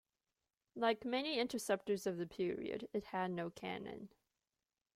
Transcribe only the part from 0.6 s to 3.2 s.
Like many interceptors of the period, it